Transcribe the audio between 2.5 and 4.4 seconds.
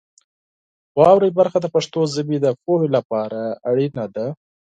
پوهې لپاره اړینه ده.